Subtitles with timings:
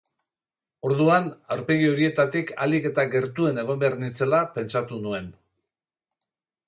[0.87, 5.33] Orduan, aurpegi horietatik ahalik eta gertuen egon behar nintzela pentsatu nuen.